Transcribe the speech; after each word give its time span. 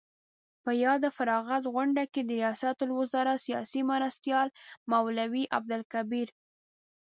په 0.63 0.71
یاده 0.83 1.09
فراغت 1.17 1.63
غونډه 1.73 2.03
کې 2.13 2.21
د 2.23 2.29
ریاست 2.41 2.77
الوزراء 2.85 3.37
سیاسي 3.45 3.81
مرستیال 3.91 4.47
مولوي 4.91 5.43
عبدالکبیر 5.57 6.27